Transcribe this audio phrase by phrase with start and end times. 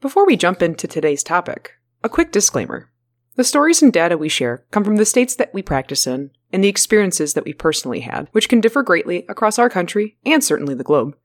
[0.00, 1.72] Before we jump into today's topic,
[2.04, 2.88] a quick disclaimer.
[3.34, 6.62] The stories and data we share come from the states that we practice in and
[6.62, 10.76] the experiences that we personally had, which can differ greatly across our country and certainly
[10.76, 11.16] the globe.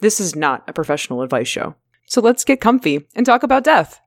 [0.00, 1.74] This is not a professional advice show.
[2.06, 4.00] So let's get comfy and talk about death.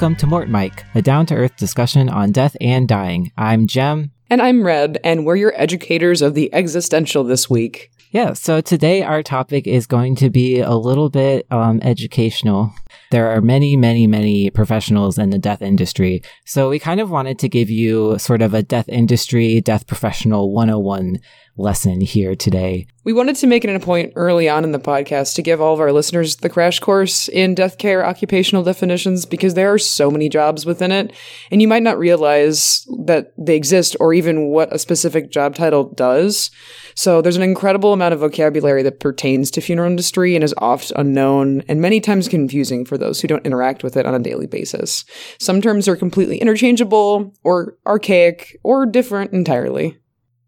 [0.00, 3.32] Welcome to Mort Mic, a down to earth discussion on death and dying.
[3.36, 4.12] I'm Jem.
[4.30, 7.90] And I'm Red, and we're your educators of the existential this week.
[8.10, 12.72] Yeah, so today our topic is going to be a little bit um, educational.
[13.10, 16.22] There are many, many, many professionals in the death industry.
[16.46, 20.50] So we kind of wanted to give you sort of a death industry, death professional
[20.54, 21.18] 101
[21.58, 22.86] lesson here today.
[23.02, 25.72] We wanted to make it a point early on in the podcast to give all
[25.72, 30.10] of our listeners the crash course in death care occupational definitions because there are so
[30.10, 31.14] many jobs within it,
[31.50, 35.84] and you might not realize that they exist or even what a specific job title
[35.84, 36.50] does.
[36.94, 40.92] So there's an incredible amount of vocabulary that pertains to funeral industry and is oft
[40.94, 44.46] unknown and many times confusing for those who don't interact with it on a daily
[44.46, 45.06] basis.
[45.38, 49.96] Some terms are completely interchangeable or archaic or different entirely.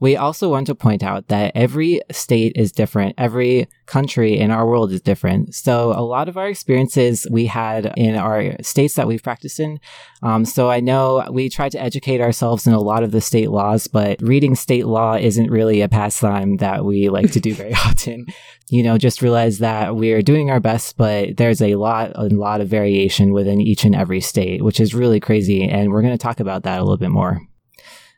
[0.03, 3.15] We also want to point out that every state is different.
[3.19, 5.55] Every country in our world is different.
[5.55, 9.79] So a lot of our experiences we had in our states that we've practiced in.
[10.25, 13.53] Um, so I know we try to educate ourselves in a lot of the state
[13.53, 17.75] laws, but reading state law isn't really a pastime that we like to do very
[17.75, 18.27] often.
[18.71, 22.61] You know, just realize that we're doing our best, but there's a lot, a lot
[22.61, 25.63] of variation within each and every state, which is really crazy.
[25.63, 27.41] And we're going to talk about that a little bit more.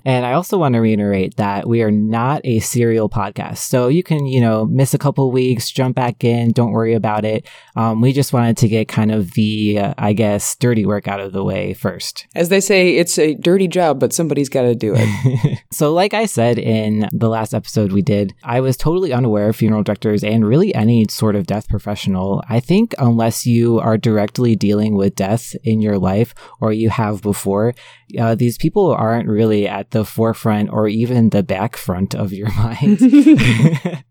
[0.04, 3.58] And I also want to reiterate that we are not a serial podcast.
[3.58, 7.24] So you can, you know, miss a couple weeks, jump back in, don't worry about
[7.24, 7.48] it.
[7.74, 11.20] Um, we just wanted to get kind of the, uh, I guess, dirty work out
[11.20, 12.26] of the way first.
[12.34, 15.62] As they say, it's a dirty job, but somebody's got to do it.
[15.72, 19.56] so, like I said in the last episode we did, I was totally unaware of
[19.56, 22.42] funeral directors and really any sort of death professional.
[22.48, 27.22] I think unless you are directly dealing with death in your life or you have
[27.22, 27.74] before,
[28.18, 32.52] uh, these people aren't really at the forefront or even the back front of your
[32.56, 32.98] mind.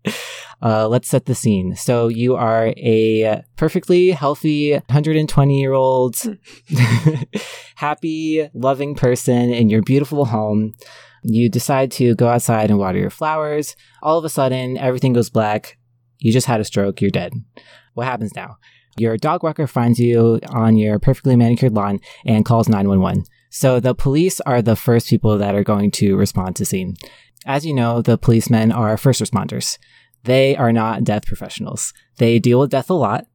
[0.62, 1.76] uh, let's set the scene.
[1.76, 6.16] So you are a perfectly healthy 120 year old,
[7.76, 10.72] happy, loving person in your beautiful home.
[11.22, 13.76] You decide to go outside and water your flowers.
[14.02, 15.78] All of a sudden, everything goes black.
[16.18, 17.00] You just had a stroke.
[17.00, 17.32] You're dead.
[17.92, 18.56] What happens now?
[18.96, 23.24] Your dog walker finds you on your perfectly manicured lawn and calls 911.
[23.54, 26.96] So the police are the first people that are going to respond to scene.
[27.46, 29.78] As you know, the policemen are first responders.
[30.24, 31.92] They are not death professionals.
[32.16, 33.26] They deal with death a lot,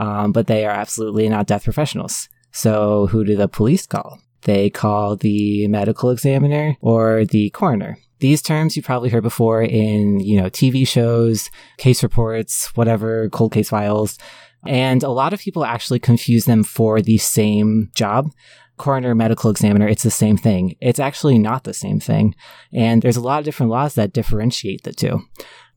[0.00, 2.28] um, but they are absolutely not death professionals.
[2.50, 4.18] So who do the police call?
[4.42, 7.98] They call the medical examiner or the coroner.
[8.18, 13.52] These terms you probably heard before in, you know, TV shows, case reports, whatever, cold
[13.52, 14.18] case files.
[14.66, 18.32] And a lot of people actually confuse them for the same job
[18.78, 20.76] coroner medical examiner, it's the same thing.
[20.80, 22.34] It's actually not the same thing.
[22.72, 25.20] And there's a lot of different laws that differentiate the two.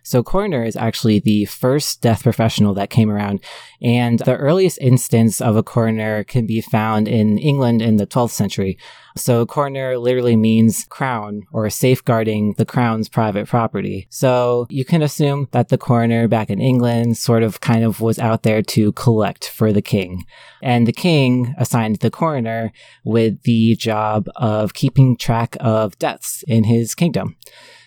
[0.04, 3.44] So coroner is actually the first death professional that came around.
[3.82, 8.32] And the earliest instance of a coroner can be found in England in the 12th
[8.32, 8.78] century.
[9.18, 14.08] So coroner literally means crown or safeguarding the crown's private property.
[14.10, 18.20] So you can assume that the coroner back in England sort of kind of was
[18.20, 20.26] out there to collect for the king.
[20.62, 22.72] And the king assigned the coroner
[23.04, 27.36] with the job of keeping track of deaths in his kingdom.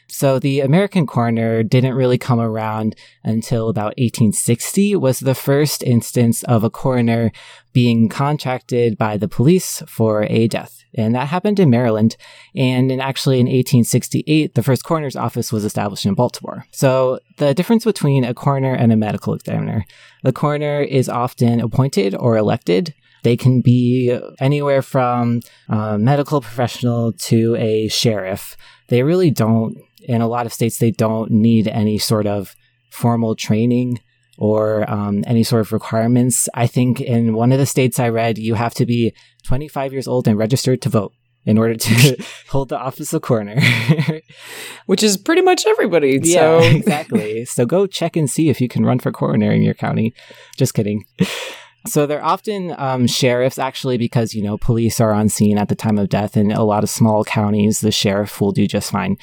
[0.08, 6.42] So the American coroner didn't really come around until about 1860 was the first instance
[6.44, 7.32] of a coroner
[7.72, 10.84] being contracted by the police for a death.
[10.96, 12.16] And that happened in Maryland.
[12.54, 16.66] And in actually in 1868, the first coroner's office was established in Baltimore.
[16.70, 19.84] So the difference between a coroner and a medical examiner,
[20.22, 27.12] the coroner is often appointed or elected they can be anywhere from a medical professional
[27.14, 28.56] to a sheriff.
[28.88, 32.54] They really don't, in a lot of states, they don't need any sort of
[32.90, 34.00] formal training
[34.38, 36.48] or um, any sort of requirements.
[36.54, 39.14] I think in one of the states I read, you have to be
[39.44, 41.12] 25 years old and registered to vote
[41.46, 43.60] in order to hold the office of coroner.
[44.86, 46.20] Which is pretty much everybody.
[46.22, 47.44] Yeah, So exactly.
[47.44, 50.14] So go check and see if you can run for coroner in your county.
[50.56, 51.04] Just kidding.
[51.86, 55.74] So they're often um, sheriffs, actually, because, you know, police are on scene at the
[55.74, 56.36] time of death.
[56.36, 59.18] In a lot of small counties, the sheriff will do just fine.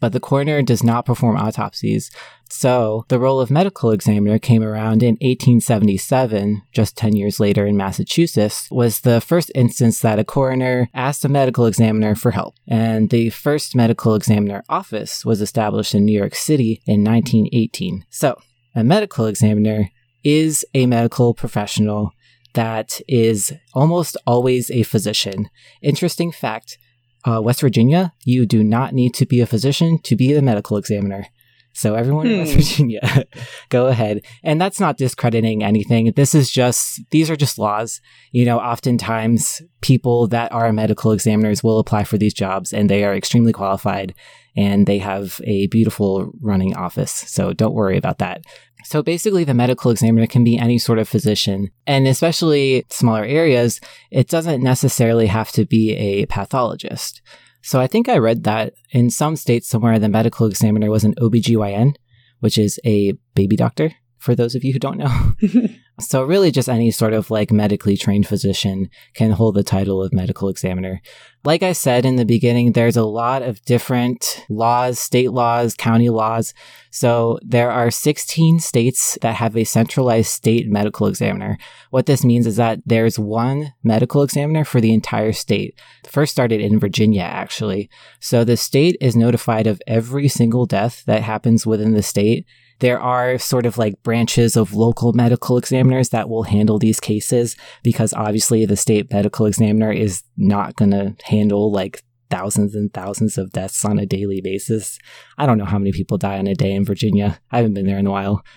[0.00, 2.10] But the coroner does not perform autopsies.
[2.48, 7.76] So the role of medical examiner came around in 1877, just 10 years later in
[7.76, 12.54] Massachusetts, was the first instance that a coroner asked a medical examiner for help.
[12.66, 18.04] And the first medical examiner office was established in New York City in 1918.
[18.10, 18.38] So
[18.74, 19.90] a medical examiner
[20.26, 22.10] is a medical professional
[22.54, 25.48] that is almost always a physician.
[25.82, 26.78] Interesting fact
[27.24, 30.76] uh, West Virginia, you do not need to be a physician to be a medical
[30.76, 31.26] examiner.
[31.72, 32.32] So everyone hmm.
[32.32, 32.58] in West hmm.
[32.58, 33.24] Virginia,
[33.68, 34.22] go ahead.
[34.42, 36.12] And that's not discrediting anything.
[36.16, 38.00] This is just, these are just laws.
[38.32, 43.04] You know, oftentimes people that are medical examiners will apply for these jobs and they
[43.04, 44.14] are extremely qualified
[44.56, 47.12] and they have a beautiful running office.
[47.12, 48.42] So don't worry about that.
[48.84, 51.70] So basically, the medical examiner can be any sort of physician.
[51.86, 53.80] And especially smaller areas,
[54.10, 57.20] it doesn't necessarily have to be a pathologist.
[57.62, 61.14] So I think I read that in some states somewhere the medical examiner was an
[61.16, 61.94] OBGYN,
[62.38, 63.92] which is a baby doctor,
[64.26, 65.32] for those of you who don't know.
[65.98, 70.12] So really just any sort of like medically trained physician can hold the title of
[70.12, 71.00] medical examiner.
[71.42, 76.10] Like I said in the beginning, there's a lot of different laws, state laws, county
[76.10, 76.52] laws.
[76.90, 81.56] So there are 16 states that have a centralized state medical examiner.
[81.90, 85.80] What this means is that there's one medical examiner for the entire state.
[86.06, 87.88] First started in Virginia, actually.
[88.20, 92.46] So the state is notified of every single death that happens within the state
[92.80, 97.56] there are sort of like branches of local medical examiners that will handle these cases
[97.82, 103.38] because obviously the state medical examiner is not going to handle like thousands and thousands
[103.38, 104.98] of deaths on a daily basis.
[105.38, 107.40] I don't know how many people die on a day in Virginia.
[107.50, 108.42] I haven't been there in a while.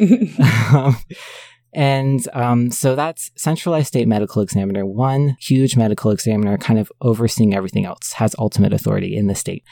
[0.74, 0.98] um,
[1.74, 7.54] and um, so that's centralized state medical examiner, one huge medical examiner kind of overseeing
[7.54, 9.64] everything else, has ultimate authority in the state.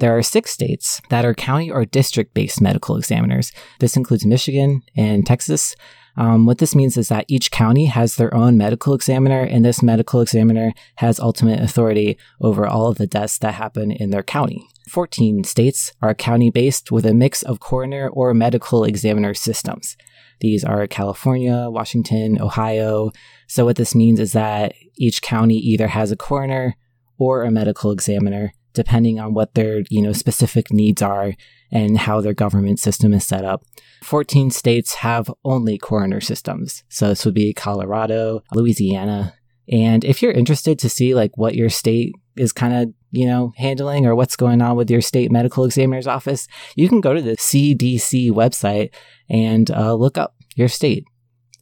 [0.00, 3.52] There are six states that are county or district based medical examiners.
[3.78, 5.76] This includes Michigan and Texas.
[6.16, 9.82] Um, what this means is that each county has their own medical examiner, and this
[9.82, 14.64] medical examiner has ultimate authority over all of the deaths that happen in their county.
[14.88, 19.96] 14 states are county based with a mix of coroner or medical examiner systems.
[20.44, 23.12] These are California, Washington, Ohio.
[23.48, 26.76] So what this means is that each county either has a coroner
[27.16, 31.32] or a medical examiner, depending on what their, you know, specific needs are
[31.72, 33.64] and how their government system is set up.
[34.02, 36.84] 14 states have only coroner systems.
[36.90, 39.32] So this would be Colorado, Louisiana.
[39.72, 43.52] And if you're interested to see like what your state is kind of, you know,
[43.56, 46.46] handling or what's going on with your state medical examiner's office,
[46.76, 48.94] you can go to the CDC website
[49.28, 51.04] and uh, look up your state.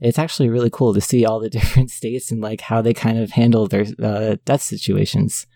[0.00, 3.18] It's actually really cool to see all the different states and like how they kind
[3.18, 5.46] of handle their uh, death situations.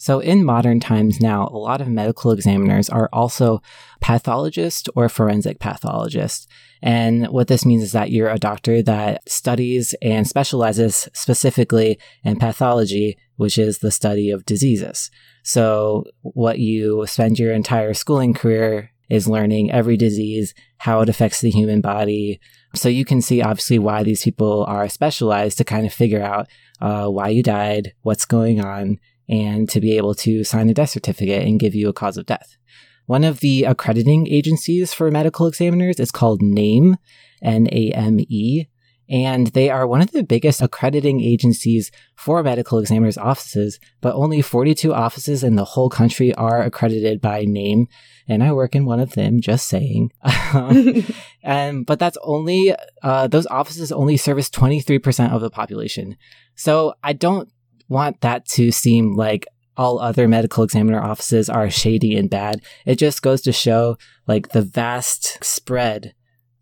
[0.00, 3.60] So, in modern times now, a lot of medical examiners are also
[4.00, 6.46] pathologists or forensic pathologists.
[6.80, 12.38] And what this means is that you're a doctor that studies and specializes specifically in
[12.38, 15.10] pathology, which is the study of diseases.
[15.42, 21.40] So, what you spend your entire schooling career is learning every disease, how it affects
[21.40, 22.38] the human body.
[22.74, 26.48] So, you can see obviously why these people are specialized to kind of figure out
[26.82, 30.90] uh, why you died, what's going on, and to be able to sign a death
[30.90, 32.58] certificate and give you a cause of death.
[33.06, 36.98] One of the accrediting agencies for medical examiners is called NAME,
[37.42, 38.66] N A M E,
[39.10, 44.40] and they are one of the biggest accrediting agencies for medical examiners' offices, but only
[44.40, 47.88] 42 offices in the whole country are accredited by NAME,
[48.28, 50.12] and I work in one of them, just saying.
[50.54, 51.04] um,
[51.42, 56.16] and, but that's only, uh, those offices only service 23% of the population.
[56.54, 57.50] So I don't
[57.88, 62.62] want that to seem like all other medical examiner offices are shady and bad.
[62.86, 63.96] It just goes to show
[64.28, 66.14] like the vast spread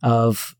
[0.02, 0.54] of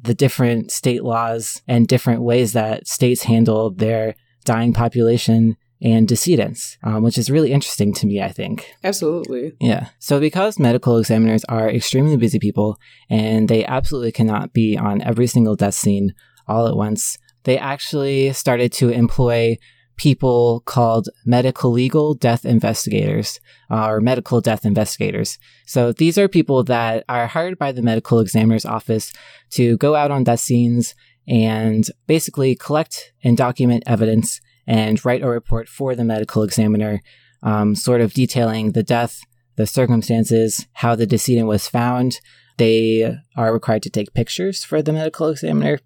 [0.00, 4.14] the different state laws and different ways that states handle their
[4.44, 8.74] dying population and decedents, um, which is really interesting to me, I think.
[8.82, 9.52] Absolutely.
[9.60, 9.88] Yeah.
[9.98, 12.78] So, because medical examiners are extremely busy people
[13.10, 16.14] and they absolutely cannot be on every single death scene
[16.48, 19.56] all at once, they actually started to employ
[19.96, 25.38] people called medical legal death investigators uh, or medical death investigators.
[25.66, 29.12] So these are people that are hired by the medical examiner's office
[29.50, 30.94] to go out on death scenes
[31.26, 37.00] and basically collect and document evidence and write a report for the medical examiner,
[37.42, 39.20] um, sort of detailing the death,
[39.56, 42.20] the circumstances, how the decedent was found.
[42.58, 45.78] They are required to take pictures for the medical examiner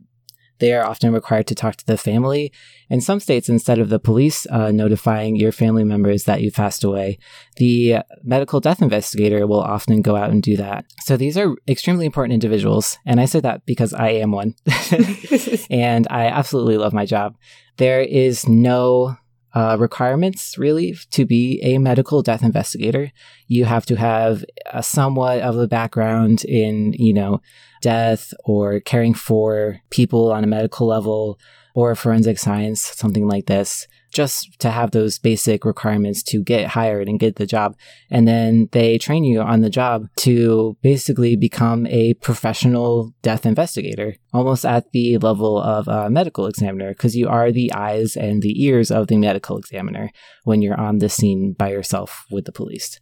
[0.61, 2.53] they are often required to talk to the family.
[2.89, 6.85] In some states, instead of the police uh, notifying your family members that you passed
[6.85, 7.19] away,
[7.57, 10.85] the medical death investigator will often go out and do that.
[11.01, 12.99] So these are extremely important individuals.
[13.05, 14.55] And I say that because I am one.
[15.71, 17.37] and I absolutely love my job.
[17.77, 19.17] There is no
[19.55, 23.13] uh, requirements really to be a medical death investigator.
[23.47, 27.41] You have to have a somewhat of a background in, you know,
[27.83, 31.39] death or caring for people on a medical level
[31.75, 37.09] or forensic science, something like this just to have those basic requirements to get hired
[37.09, 37.77] and get the job.
[38.11, 44.17] And then they train you on the job to basically become a professional death investigator,
[44.33, 48.65] almost at the level of a medical examiner, because you are the eyes and the
[48.65, 50.11] ears of the medical examiner
[50.45, 53.01] when you're on the scene by yourself with the police.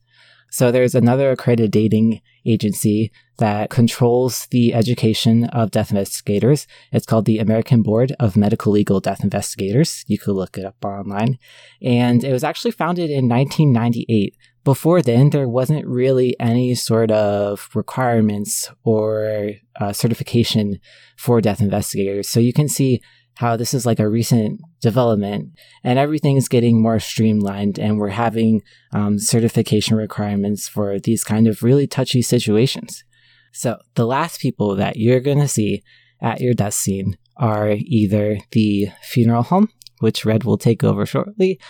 [0.50, 6.66] So there's another accrediting agency that controls the education of death investigators.
[6.92, 10.04] It's called the American Board of Medical Legal Death Investigators.
[10.06, 11.38] You could look it up online.
[11.80, 14.36] And it was actually founded in 1998.
[14.64, 20.78] Before then, there wasn't really any sort of requirements or uh, certification
[21.16, 22.28] for death investigators.
[22.28, 23.00] So you can see
[23.38, 28.60] how this is like a recent development and everything's getting more streamlined and we're having
[28.92, 33.04] um, certification requirements for these kind of really touchy situations.
[33.52, 35.84] So the last people that you're going to see
[36.20, 39.68] at your death scene are either the funeral home,
[40.00, 41.60] which Red will take over shortly,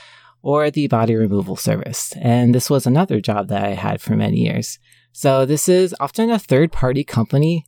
[0.40, 2.14] or the body removal service.
[2.18, 4.78] And this was another job that I had for many years.
[5.12, 7.66] So this is often a third party company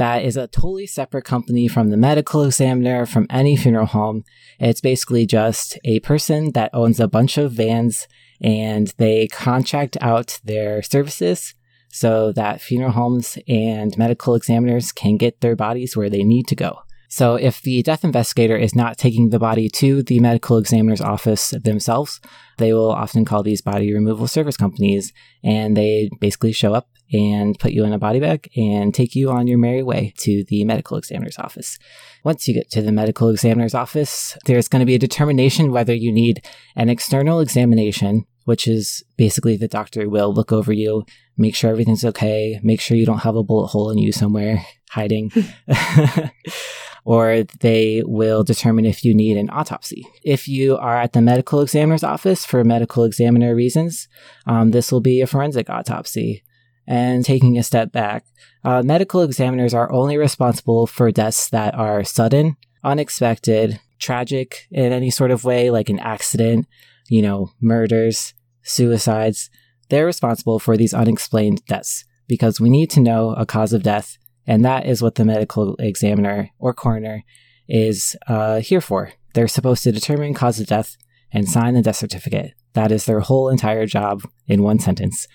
[0.00, 4.24] that is a totally separate company from the medical examiner, from any funeral home.
[4.58, 8.08] It's basically just a person that owns a bunch of vans
[8.40, 11.54] and they contract out their services
[11.90, 16.56] so that funeral homes and medical examiners can get their bodies where they need to
[16.56, 16.80] go.
[17.10, 21.50] So if the death investigator is not taking the body to the medical examiner's office
[21.50, 22.20] themselves,
[22.58, 25.12] they will often call these body removal service companies
[25.42, 29.28] and they basically show up and put you in a body bag and take you
[29.28, 31.80] on your merry way to the medical examiner's office.
[32.22, 35.92] Once you get to the medical examiner's office, there's going to be a determination whether
[35.92, 41.04] you need an external examination, which is basically the doctor will look over you,
[41.38, 44.66] make sure everything's okay, make sure you don't have a bullet hole in you somewhere
[44.90, 45.30] hiding.
[47.04, 50.04] or they will determine if you need an autopsy.
[50.24, 54.08] If you are at the medical examiner's office for medical examiner reasons,
[54.48, 56.42] um, this will be a forensic autopsy.
[56.88, 58.24] And taking a step back,
[58.64, 65.10] uh, medical examiners are only responsible for deaths that are sudden, unexpected, tragic in any
[65.10, 66.66] sort of way, like an accident,
[67.08, 69.50] you know, murders, suicides.
[69.88, 74.16] They're responsible for these unexplained deaths because we need to know a cause of death
[74.46, 77.22] and that is what the medical examiner or coroner
[77.68, 79.12] is uh, here for.
[79.34, 80.96] They're supposed to determine cause of death
[81.32, 82.54] and sign the death certificate.
[82.72, 85.28] That is their whole entire job in one sentence.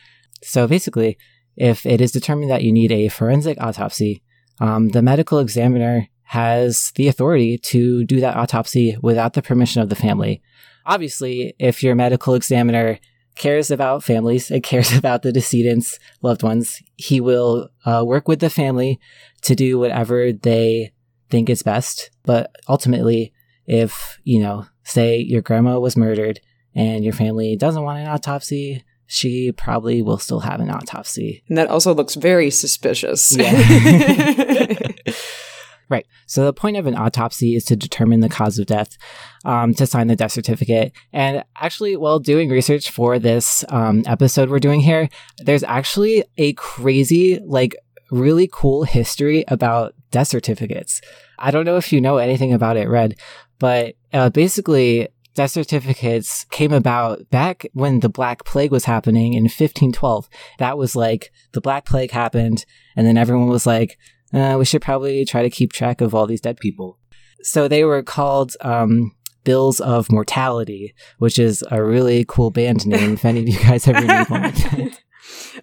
[0.43, 1.17] So basically,
[1.55, 4.21] if it is determined that you need a forensic autopsy,
[4.59, 9.87] um, the medical examiner has the authority to do that autopsy without the permission of
[9.87, 10.41] the family.
[10.85, 12.99] Obviously, if your medical examiner
[13.35, 16.81] cares about families and cares about the decedent's loved ones.
[16.95, 18.99] He will uh, work with the family
[19.43, 20.93] to do whatever they
[21.29, 22.11] think is best.
[22.23, 23.33] But ultimately,
[23.65, 26.39] if, you know, say your grandma was murdered
[26.73, 31.43] and your family doesn't want an autopsy, she probably will still have an autopsy.
[31.47, 33.35] And that also looks very suspicious.
[33.35, 34.77] Yeah.
[35.87, 36.07] Right.
[36.25, 38.97] So the point of an autopsy is to determine the cause of death,
[39.43, 40.93] um, to sign the death certificate.
[41.13, 46.53] And actually, while doing research for this um, episode we're doing here, there's actually a
[46.53, 47.75] crazy, like,
[48.11, 51.01] really cool history about death certificates.
[51.37, 53.15] I don't know if you know anything about it, Red,
[53.59, 59.43] but uh, basically, death certificates came about back when the Black Plague was happening in
[59.43, 60.29] 1512.
[60.59, 62.65] That was like the Black Plague happened,
[62.95, 63.97] and then everyone was like,
[64.35, 66.99] uh, we should probably try to keep track of all these dead people.
[67.41, 73.13] So they were called um, Bills of Mortality, which is a really cool band name
[73.13, 74.99] if any of you guys have ever need one like that.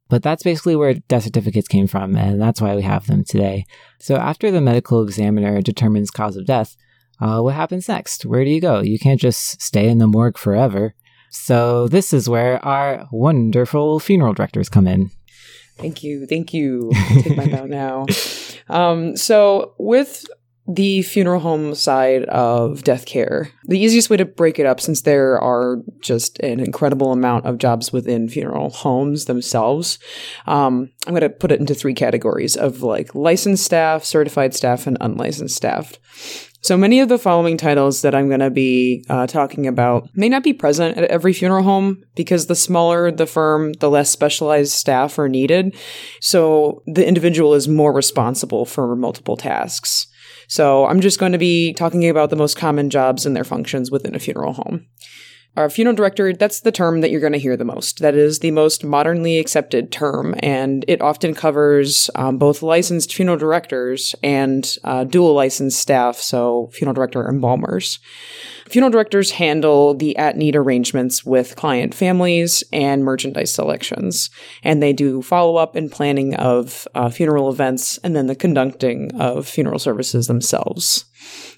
[0.09, 3.65] But that's basically where death certificates came from, and that's why we have them today.
[4.01, 6.77] So after the medical examiner determines cause of death,
[7.21, 8.27] uh, what happens next?
[8.27, 8.81] Where do you go?
[8.81, 10.95] You can't just stay in the morgue forever.
[11.31, 15.11] So this is where our wonderful funeral directors come in.
[15.79, 16.27] Thank you.
[16.27, 16.93] Thank you.
[17.23, 18.07] take my bow now.
[18.69, 20.25] Um, so with
[20.67, 25.03] the funeral home side of death care, the easiest way to break it up, since
[25.03, 29.99] there are just an incredible amount of jobs within funeral homes themselves,
[30.47, 34.87] um, I'm going to put it into three categories of like licensed staff, certified staff,
[34.87, 35.95] and unlicensed staff.
[36.63, 40.29] So many of the following titles that I'm going to be uh, talking about may
[40.29, 44.71] not be present at every funeral home because the smaller the firm, the less specialized
[44.71, 45.77] staff are needed.
[46.21, 50.07] So the individual is more responsible for multiple tasks.
[50.47, 53.91] So I'm just going to be talking about the most common jobs and their functions
[53.91, 54.87] within a funeral home.
[55.55, 57.99] Our funeral director, that's the term that you're going to hear the most.
[57.99, 63.37] That is the most modernly accepted term, and it often covers um, both licensed funeral
[63.37, 67.99] directors and uh, dual licensed staff, so funeral director embalmers.
[68.71, 74.31] Funeral directors handle the at need arrangements with client families and merchandise selections,
[74.63, 79.15] and they do follow up and planning of uh, funeral events and then the conducting
[79.21, 81.05] of funeral services themselves.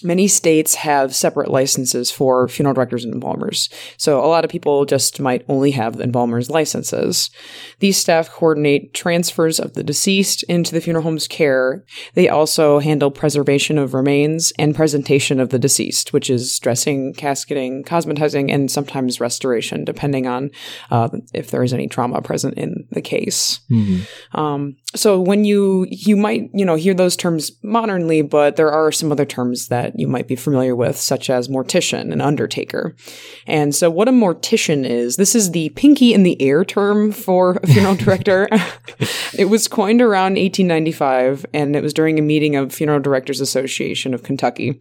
[0.05, 3.69] Many states have separate licenses for funeral directors and embalmers.
[3.97, 7.31] So a lot of people just might only have the embalmers licenses.
[7.79, 11.83] These staff coordinate transfers of the deceased into the funeral home's care.
[12.13, 17.83] They also handle preservation of remains and presentation of the deceased, which is dressing, casketing,
[17.83, 20.51] cosmetizing, and sometimes restoration, depending on
[20.91, 23.59] uh, if there is any trauma present in the case.
[23.71, 24.39] Mm-hmm.
[24.39, 28.91] Um, so when you you might you know hear those terms modernly, but there are
[28.91, 32.95] some other terms that you might be familiar with, such as mortician and undertaker.
[33.47, 37.59] And so what a mortician is, this is the pinky in the air term for
[37.63, 38.47] a funeral director.
[39.37, 44.13] it was coined around 1895, and it was during a meeting of Funeral Directors Association
[44.13, 44.79] of Kentucky.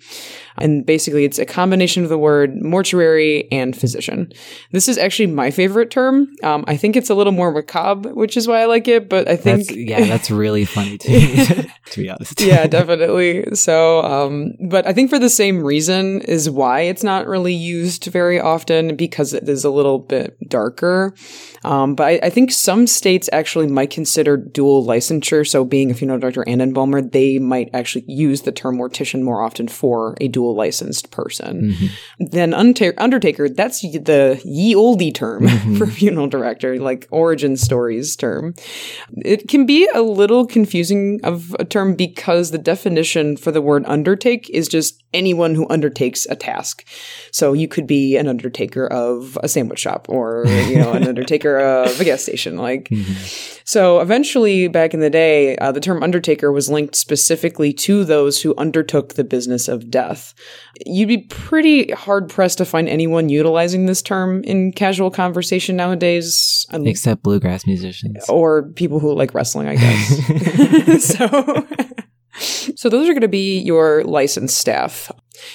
[0.58, 4.32] And basically, it's a combination of the word mortuary and physician.
[4.70, 6.28] This is actually my favorite term.
[6.42, 9.08] Um, I think it's a little more macabre, which is why I like it.
[9.08, 11.44] But I think That's, yeah, that's really funny to me,
[11.90, 12.40] to be honest.
[12.40, 13.54] yeah, definitely.
[13.54, 18.04] So, um, but I think for the same reason is why it's not really used
[18.06, 21.14] very often because it is a little bit darker.
[21.64, 25.48] Um, but I, I, think some states actually might consider dual licensure.
[25.48, 29.40] So, being a funeral director and embalmer, they might actually use the term mortician more
[29.40, 31.72] often for a dual licensed person.
[31.72, 32.24] Mm-hmm.
[32.30, 35.76] Then unta- undertaker, that's the ye olde term mm-hmm.
[35.76, 38.54] for funeral director, like origin stories term.
[39.24, 43.84] It can be a little confusing of a term because the definition for the word
[43.86, 46.84] undertake is just anyone who undertakes a task.
[47.30, 51.58] So you could be an undertaker of a sandwich shop or, you know, an undertaker
[51.58, 52.56] of a gas station.
[52.56, 53.12] Like, mm-hmm.
[53.64, 58.42] so eventually back in the day, uh, the term undertaker was linked specifically to those
[58.42, 60.34] who undertook the business of death.
[60.84, 66.66] You'd be pretty hard pressed to find anyone utilizing this term in casual conversation nowadays.
[66.72, 68.28] Except bluegrass musicians.
[68.28, 71.04] Or people who like wrestling, I guess.
[71.18, 71.66] so.
[72.38, 75.10] So those are going to be your licensed staff.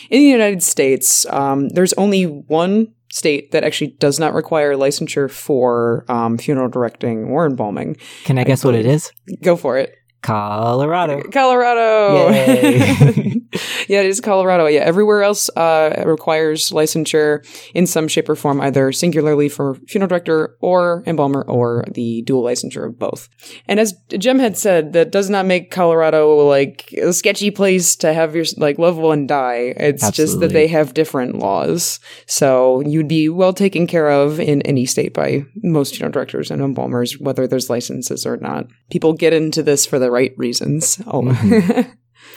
[0.09, 5.29] In the United States, um, there's only one state that actually does not require licensure
[5.29, 7.97] for um, funeral directing or embalming.
[8.23, 9.11] Can I guess I what it is?
[9.41, 9.95] Go for it.
[10.21, 11.21] Colorado.
[11.31, 12.29] Colorado.
[13.87, 14.67] yeah, it is Colorado.
[14.67, 20.09] Yeah, everywhere else uh, requires licensure in some shape or form, either singularly for funeral
[20.09, 23.29] director or embalmer, or the dual licensure of both.
[23.67, 28.13] And as Jem had said, that does not make Colorado like a sketchy place to
[28.13, 29.73] have your like loved one die.
[29.77, 30.23] It's Absolutely.
[30.25, 34.85] just that they have different laws, so you'd be well taken care of in any
[34.85, 38.67] state by most funeral directors and embalmers, whether there's licenses or not.
[38.91, 40.99] People get into this for the the right reasons.
[41.05, 41.91] Oh, mm-hmm.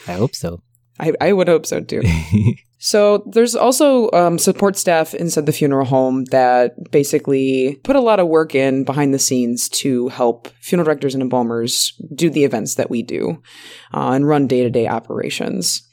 [0.11, 0.63] I hope so.
[1.01, 2.03] I, I would hope so too.
[2.79, 8.21] so there's also um, support staff inside the funeral home that basically put a lot
[8.21, 12.75] of work in behind the scenes to help funeral directors and embalmers do the events
[12.75, 13.43] that we do
[13.95, 15.89] uh, and run day to day operations.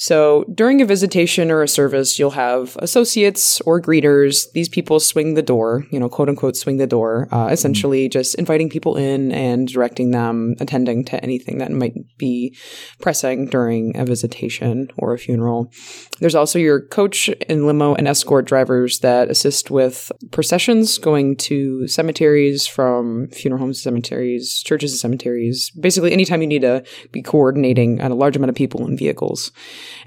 [0.00, 4.46] So during a visitation or a service, you'll have associates or greeters.
[4.52, 7.52] These people swing the door, you know, quote unquote, swing the door, uh, mm-hmm.
[7.52, 12.56] essentially just inviting people in and directing them, attending to anything that might be
[13.00, 15.72] pressing during a visitation or a funeral.
[16.20, 21.88] There's also your coach and limo and escort drivers that assist with processions going to
[21.88, 25.70] cemeteries from funeral homes to cemeteries, churches to cemeteries.
[25.70, 29.50] Basically, anytime you need to be coordinating a large amount of people and vehicles.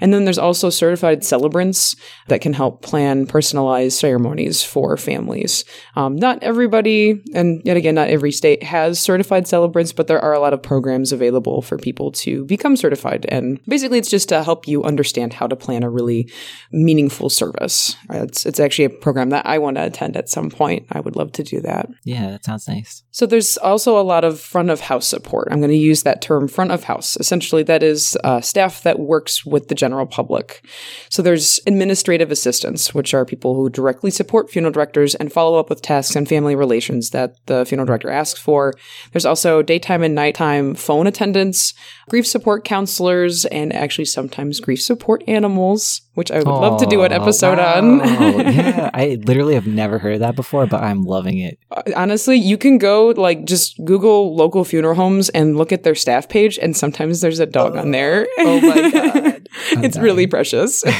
[0.00, 1.96] And then there's also certified celebrants
[2.28, 5.64] that can help plan personalized ceremonies for families.
[5.96, 10.32] Um, not everybody, and yet again, not every state has certified celebrants, but there are
[10.32, 13.26] a lot of programs available for people to become certified.
[13.28, 16.30] And basically, it's just to help you understand how to plan a really
[16.70, 17.96] meaningful service.
[18.10, 20.86] It's, it's actually a program that I want to attend at some point.
[20.90, 21.88] I would love to do that.
[22.04, 23.02] Yeah, that sounds nice.
[23.10, 25.48] So there's also a lot of front of house support.
[25.50, 27.16] I'm going to use that term front of house.
[27.18, 30.62] Essentially, that is uh, staff that works with the general public.
[31.08, 35.70] So there's administrative assistants, which are people who directly support funeral directors and follow up
[35.70, 38.74] with tasks and family relations that the funeral director asks for.
[39.12, 41.72] There's also daytime and nighttime phone attendants,
[42.10, 47.02] grief support counselors, and actually sometimes grief support animals, which I would love to do
[47.02, 47.78] an episode wow.
[47.78, 47.98] on.
[48.00, 51.58] yeah, I literally have never heard of that before, but I'm loving it.
[51.96, 56.28] Honestly, you can go like just Google local funeral homes and look at their staff
[56.28, 58.26] page, and sometimes there's a dog on there.
[58.38, 59.48] Oh my god.
[59.84, 60.84] it's really precious.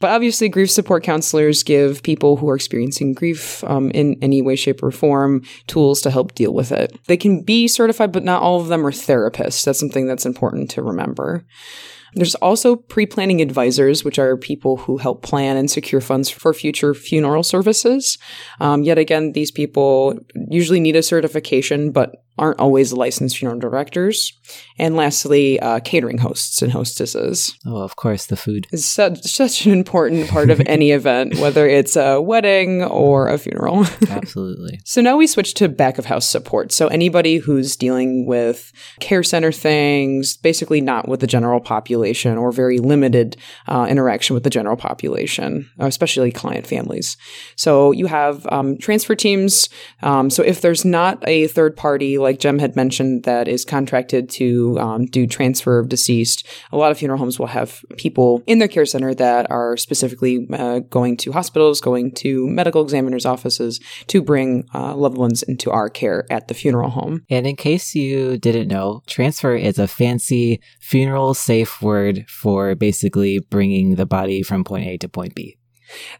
[0.00, 4.54] But obviously, grief support counselors give people who are experiencing grief um, in any way,
[4.54, 6.94] shape, or form tools to help deal with it.
[7.06, 9.64] They can be certified, but not all of them are therapists.
[9.64, 11.46] That's something that's important to remember.
[12.14, 16.54] There's also pre planning advisors, which are people who help plan and secure funds for
[16.54, 18.18] future funeral services.
[18.60, 20.18] Um, yet again, these people
[20.50, 24.32] usually need a certification, but aren't always licensed funeral directors.
[24.78, 27.56] And lastly, uh, catering hosts and hostesses.
[27.64, 28.66] Oh, of course, the food.
[28.72, 33.38] is such, such an important part of any event, whether it's a wedding or a
[33.38, 33.86] funeral.
[34.10, 34.80] Absolutely.
[34.84, 36.72] So now we switch to back of house support.
[36.72, 42.50] So anybody who's dealing with care center things, basically not with the general population or
[42.50, 43.36] very limited
[43.68, 47.16] uh, interaction with the general population, especially client families.
[47.56, 49.68] So you have um, transfer teams.
[50.02, 54.28] Um, so if there's not a third party, like Jem had mentioned, that is contracted
[54.30, 58.58] to um, do transfer of deceased, a lot of funeral homes will have people in
[58.58, 63.80] their care center that are specifically uh, going to hospitals, going to medical examiners' offices
[64.08, 67.22] to bring uh, loved ones into our care at the funeral home.
[67.30, 73.38] And in case you didn't know, transfer is a fancy funeral safe word for basically
[73.38, 75.58] bringing the body from point A to point B.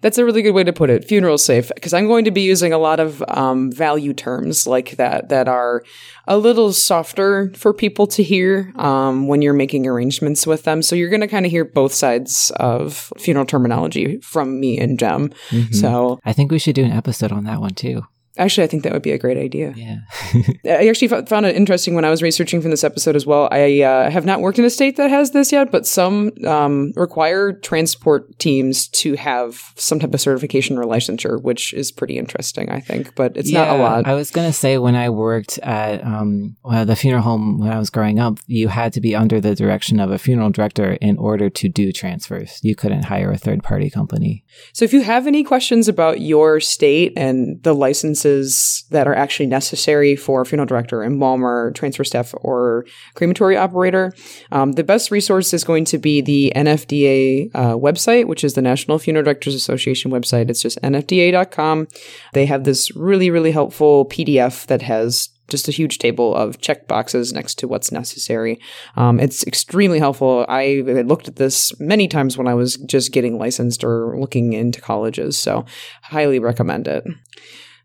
[0.01, 1.05] That's a really good way to put it.
[1.05, 4.93] Funeral safe, because I'm going to be using a lot of um, value terms like
[4.97, 5.83] that that are
[6.27, 10.83] a little softer for people to hear um, when you're making arrangements with them.
[10.83, 14.99] So you're going to kind of hear both sides of funeral terminology from me and
[14.99, 15.31] Jem.
[15.51, 15.75] Mhm.
[15.75, 18.03] So I think we should do an episode on that one too.
[18.37, 19.73] Actually, I think that would be a great idea.
[19.77, 19.99] Yeah.
[20.65, 23.49] I actually fo- found it interesting when I was researching for this episode as well.
[23.51, 26.93] I uh, have not worked in a state that has this yet, but some um,
[26.97, 32.71] require transport teams to have some type of certification or licensure, which is pretty interesting,
[32.71, 33.15] I think.
[33.15, 34.07] But it's not a lot.
[34.07, 37.79] I was gonna say when I worked at um, well, the funeral home when I
[37.79, 41.19] was growing up, you had to be under the direction of a funeral director in
[41.19, 42.61] order to do transfers.
[42.63, 44.45] You couldn't hire a third party company.
[44.73, 47.75] So if you have any questions about your state and the
[48.25, 52.85] licenses that are actually necessary for funeral director, embalmer, transfer staff, or
[53.15, 54.13] crematory operator,
[54.53, 58.63] um, the best resource is going to be the NFDA uh, website, which is the
[58.63, 60.51] National Funeral Directors Association website.
[60.51, 61.89] It's just nfda.com.
[62.33, 66.89] They have this really, really helpful PDF that has just a huge table of check
[66.89, 68.59] boxes next to what's necessary.
[68.97, 70.47] Um, it's extremely helpful.
[70.49, 74.81] I looked at this many times when I was just getting licensed or looking into
[74.81, 75.67] colleges, so
[76.03, 77.05] highly recommend it.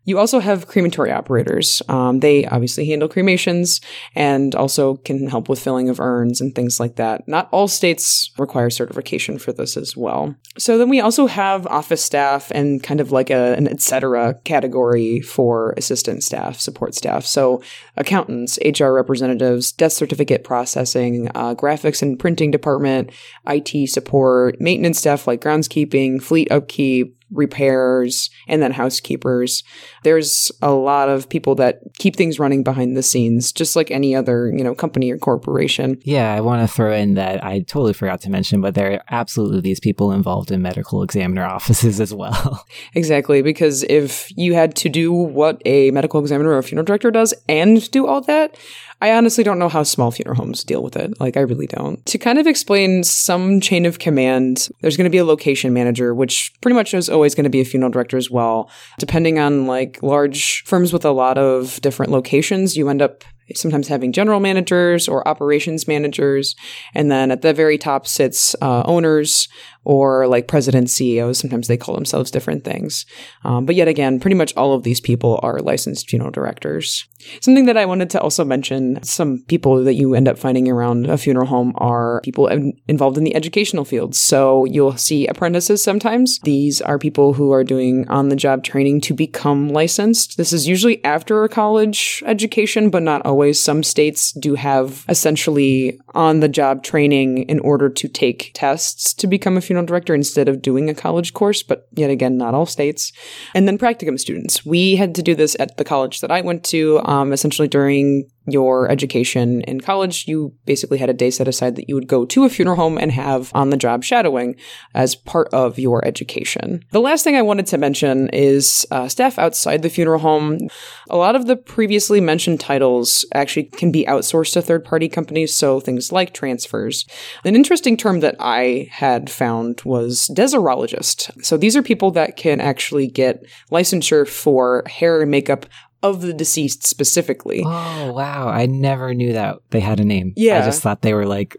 [0.04, 1.82] You also have crematory operators.
[1.88, 3.80] Um, they obviously handle cremations
[4.14, 7.28] and also can help with filling of urns and things like that.
[7.28, 10.34] Not all states require certification for this as well.
[10.58, 14.34] So then we also have office staff and kind of like a, an et cetera
[14.44, 17.26] category for assistant staff, support staff.
[17.26, 17.62] So
[17.96, 23.10] accountants, HR representatives, death certificate processing, uh, graphics and printing department,
[23.46, 29.62] IT support, maintenance staff like groundskeeping, fleet upkeep, repairs, and then housekeepers.
[30.02, 34.14] There's a lot of people that keep things running behind the scenes, just like any
[34.14, 35.98] other, you know, company or corporation.
[36.02, 39.04] Yeah, I want to throw in that I totally forgot to mention, but there are
[39.10, 42.66] absolutely these people involved in medical examiner offices as well.
[42.94, 47.10] Exactly, because if you had to do what a medical examiner or a funeral director
[47.10, 48.56] does and do all that,
[49.00, 51.18] I honestly don't know how small funeral homes deal with it.
[51.20, 52.04] Like, I really don't.
[52.06, 56.14] To kind of explain some chain of command, there's going to be a location manager,
[56.14, 58.70] which pretty much is always going to be a funeral director as well.
[58.98, 63.88] Depending on like large firms with a lot of different locations, you end up sometimes
[63.88, 66.54] having general managers or operations managers.
[66.94, 69.48] And then at the very top sits uh, owners
[69.84, 71.38] or like president CEOs.
[71.38, 73.06] Sometimes they call themselves different things.
[73.44, 77.06] Um, but yet again, pretty much all of these people are licensed funeral directors.
[77.40, 81.06] Something that I wanted to also mention some people that you end up finding around
[81.06, 84.18] a funeral home are people in- involved in the educational fields.
[84.20, 86.38] So you'll see apprentices sometimes.
[86.40, 90.36] These are people who are doing on the job training to become licensed.
[90.36, 93.60] This is usually after a college education, but not always.
[93.60, 99.26] Some states do have essentially on the job training in order to take tests to
[99.26, 102.66] become a funeral director instead of doing a college course, but yet again, not all
[102.66, 103.12] states.
[103.54, 104.66] And then practicum students.
[104.66, 108.28] We had to do this at the college that I went to, um, essentially during
[108.46, 112.24] your education in college, you basically had a day set aside that you would go
[112.26, 114.56] to a funeral home and have on the job shadowing
[114.94, 116.84] as part of your education.
[116.90, 120.68] The last thing I wanted to mention is uh, staff outside the funeral home.
[121.08, 125.54] A lot of the previously mentioned titles actually can be outsourced to third party companies,
[125.54, 127.06] so things like transfers.
[127.44, 131.44] An interesting term that I had found was desairologist.
[131.44, 135.66] So these are people that can actually get licensure for hair and makeup
[136.02, 137.62] of the deceased specifically.
[137.64, 138.48] Oh, wow.
[138.48, 140.32] I never knew that they had a name.
[140.36, 140.62] Yeah.
[140.62, 141.56] I just thought they were like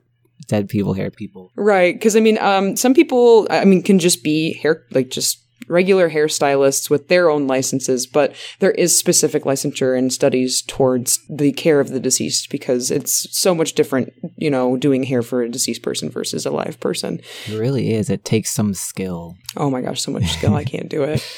[0.47, 1.51] dead people, hair people.
[1.55, 1.93] Right.
[1.93, 6.09] Because, I mean, um, some people, I mean, can just be hair, like just regular
[6.09, 11.79] hairstylists with their own licenses, but there is specific licensure and studies towards the care
[11.79, 15.81] of the deceased because it's so much different, you know, doing hair for a deceased
[15.81, 17.21] person versus a live person.
[17.47, 18.09] It really is.
[18.09, 19.37] It takes some skill.
[19.55, 20.55] Oh my gosh, so much skill.
[20.55, 21.23] I can't do it.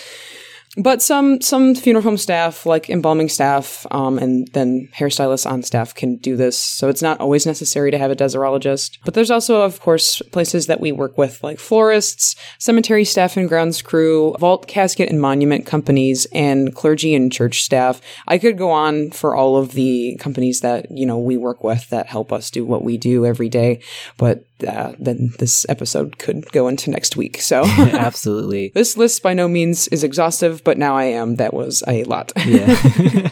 [0.75, 5.93] But some some funeral home staff, like embalming staff, um, and then hairstylists on staff,
[5.93, 6.57] can do this.
[6.57, 8.97] So it's not always necessary to have a desairologist.
[9.05, 13.47] But there's also, of course, places that we work with, like florists, cemetery staff and
[13.47, 18.01] grounds crew, vault, casket, and monument companies, and clergy and church staff.
[18.27, 21.87] I could go on for all of the companies that you know we work with
[21.91, 23.79] that help us do what we do every day.
[24.17, 27.39] But uh, then this episode could go into next week.
[27.41, 28.69] So Absolutely.
[28.73, 31.35] this list by no means is exhaustive, but now I am.
[31.35, 32.31] That was a lot.
[32.45, 33.29] Yeah.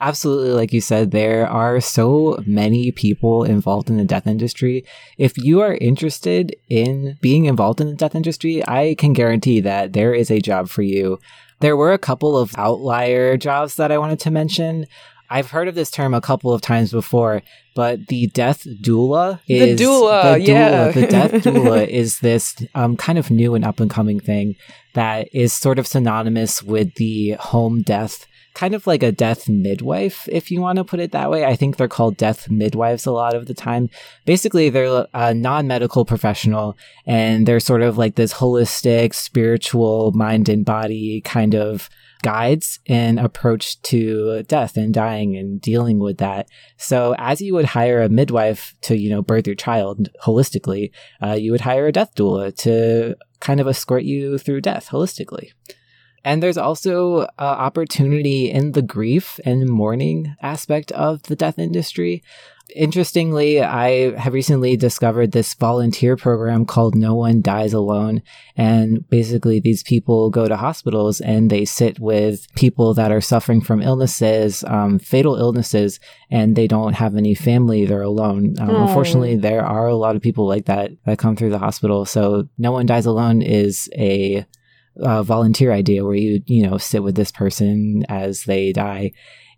[0.00, 0.50] Absolutely.
[0.50, 4.84] Like you said, there are so many people involved in the death industry.
[5.16, 9.92] If you are interested in being involved in the death industry, I can guarantee that
[9.92, 11.20] there is a job for you.
[11.60, 14.86] There were a couple of outlier jobs that I wanted to mention.
[15.30, 17.42] I've heard of this term a couple of times before,
[17.74, 20.90] but the death doula is the doula, the yeah.
[20.90, 24.56] the death doula is this um, kind of new and up and coming thing
[24.94, 30.28] that is sort of synonymous with the home death kind of like a death midwife,
[30.30, 31.44] if you want to put it that way.
[31.44, 33.90] I think they're called death midwives a lot of the time.
[34.24, 40.48] Basically, they're a non medical professional and they're sort of like this holistic, spiritual, mind
[40.48, 41.90] and body kind of
[42.24, 46.48] guides and approach to death and dying and dealing with that.
[46.78, 50.90] So as you would hire a midwife to, you know, birth your child holistically,
[51.22, 55.50] uh, you would hire a death doula to kind of escort you through death holistically.
[56.24, 62.22] And there's also uh, opportunity in the grief and mourning aspect of the death industry.
[62.74, 68.22] Interestingly, I have recently discovered this volunteer program called No One Dies Alone.
[68.56, 73.60] And basically, these people go to hospitals and they sit with people that are suffering
[73.60, 76.00] from illnesses, um, fatal illnesses,
[76.30, 77.84] and they don't have any family.
[77.84, 78.56] They're alone.
[78.58, 78.86] Um, Oh.
[78.86, 82.04] Unfortunately, there are a lot of people like that that come through the hospital.
[82.06, 84.44] So, No One Dies Alone is a
[85.00, 89.12] uh, volunteer idea where you you know sit with this person as they die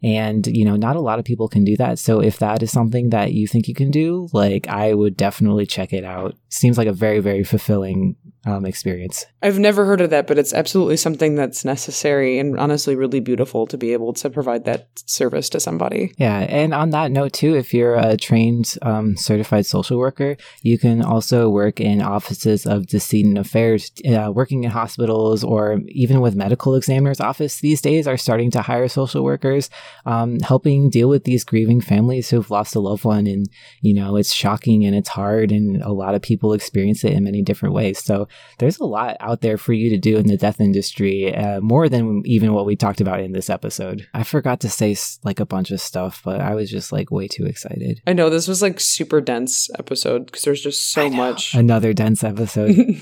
[0.07, 1.99] and you know not a lot of people can do that.
[1.99, 5.67] So if that is something that you think you can do like i would definitely
[5.67, 6.37] check it out.
[6.49, 8.15] Seems like a very very fulfilling
[8.47, 9.27] um, experience.
[9.43, 13.67] I've never heard of that, but it's absolutely something that's necessary and honestly really beautiful
[13.67, 16.13] to be able to provide that service to somebody.
[16.19, 20.79] yeah and on that note too if you're a trained um, certified social worker you
[20.79, 26.35] can also work in offices of decedent affairs uh, working in hospitals or even with
[26.35, 27.61] medical examiners office.
[27.61, 29.71] These days are starting to hire social workers
[30.05, 33.27] um, helping deal with these grieving families who've lost a loved one.
[33.27, 33.49] And
[33.81, 37.25] you know it's shocking and it's hard and a lot of people experience it in
[37.25, 37.99] many different ways.
[37.99, 38.29] So
[38.59, 41.89] there's a lot out there for you to do in the death industry uh, more
[41.89, 45.47] than even what we talked about in this episode i forgot to say like a
[45.47, 48.63] bunch of stuff but i was just like way too excited I know this was
[48.63, 51.55] like super dense episode because there's just so much.
[51.55, 52.77] another dense episode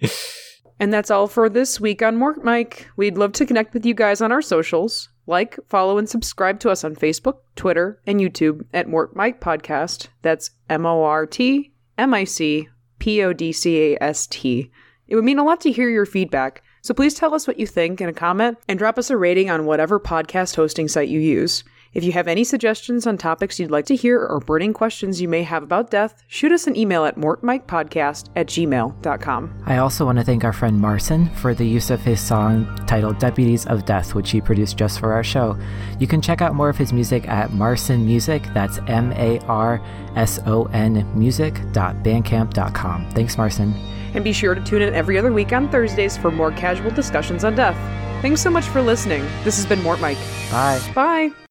[0.82, 2.88] And that's all for this week on Mort Mic.
[2.96, 5.10] We'd love to connect with you guys on our socials.
[5.28, 10.08] Like, follow, and subscribe to us on Facebook, Twitter, and YouTube at Mort Mic Podcast.
[10.22, 12.68] That's M O R T M I C
[13.02, 14.70] P O D C A S T.
[15.08, 17.66] It would mean a lot to hear your feedback, so please tell us what you
[17.66, 21.18] think in a comment and drop us a rating on whatever podcast hosting site you
[21.18, 21.64] use.
[21.94, 25.28] If you have any suggestions on topics you'd like to hear or burning questions you
[25.28, 29.62] may have about death, shoot us an email at mortmicpodcast at gmail.com.
[29.66, 33.18] I also want to thank our friend Marson for the use of his song titled
[33.18, 35.58] Deputies of Death, which he produced just for our show.
[35.98, 39.82] You can check out more of his music at Marson Music, that's M A R
[40.16, 43.10] S O N music.bandcamp.com.
[43.10, 43.74] Thanks, Marson.
[44.14, 47.44] And be sure to tune in every other week on Thursdays for more casual discussions
[47.44, 47.76] on death.
[48.22, 49.22] Thanks so much for listening.
[49.42, 50.16] This has been Mort Mic.
[50.50, 50.80] Bye.
[50.94, 51.41] Bye.